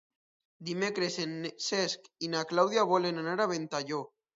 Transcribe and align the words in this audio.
Dimecres 0.69 1.19
en 1.25 1.37
Cesc 1.67 2.11
i 2.27 2.33
na 2.39 2.45
Clàudia 2.55 2.91
volen 2.97 3.27
anar 3.27 3.41
a 3.41 3.53
Ventalló. 3.59 4.07